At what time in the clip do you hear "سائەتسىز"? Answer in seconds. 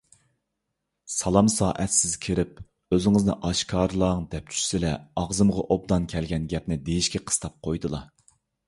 1.55-2.15